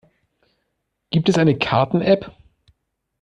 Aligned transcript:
Gibt 1.11 1.29
es 1.29 1.37
eine 1.37 1.59
Karten-App? 1.59 2.31